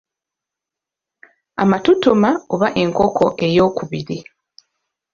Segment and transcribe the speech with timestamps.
[1.63, 4.17] Amatutuma oba enkoko eyookubiri.